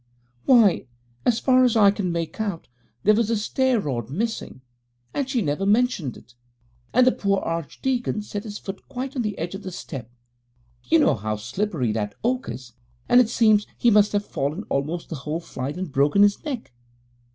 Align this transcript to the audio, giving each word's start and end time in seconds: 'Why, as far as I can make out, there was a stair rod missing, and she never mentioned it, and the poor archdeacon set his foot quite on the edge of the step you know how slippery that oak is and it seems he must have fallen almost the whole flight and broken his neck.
'Why, 0.45 0.87
as 1.27 1.37
far 1.39 1.63
as 1.63 1.75
I 1.77 1.91
can 1.91 2.11
make 2.11 2.41
out, 2.41 2.67
there 3.03 3.13
was 3.13 3.29
a 3.29 3.37
stair 3.37 3.79
rod 3.79 4.09
missing, 4.09 4.63
and 5.13 5.29
she 5.29 5.43
never 5.43 5.63
mentioned 5.63 6.17
it, 6.17 6.33
and 6.91 7.05
the 7.05 7.11
poor 7.11 7.37
archdeacon 7.41 8.23
set 8.23 8.43
his 8.43 8.57
foot 8.57 8.89
quite 8.89 9.15
on 9.15 9.21
the 9.21 9.37
edge 9.37 9.53
of 9.53 9.61
the 9.61 9.71
step 9.71 10.09
you 10.85 10.97
know 10.97 11.13
how 11.13 11.35
slippery 11.35 11.91
that 11.91 12.15
oak 12.23 12.49
is 12.49 12.73
and 13.07 13.21
it 13.21 13.29
seems 13.29 13.67
he 13.77 13.91
must 13.91 14.11
have 14.13 14.25
fallen 14.25 14.63
almost 14.69 15.09
the 15.09 15.17
whole 15.17 15.39
flight 15.39 15.77
and 15.77 15.91
broken 15.91 16.23
his 16.23 16.43
neck. 16.43 16.71